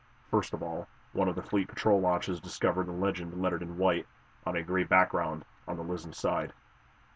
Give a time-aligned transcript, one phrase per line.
[0.31, 4.07] First of all, one of the fleet patrol launches discovered the legend lettered in white,
[4.47, 6.53] on a gray background, on the Lizon's side.